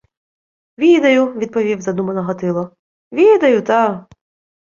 [0.77, 2.71] —Відаю,— відповів задумано Гатило.—
[3.13, 4.07] Відаю, та...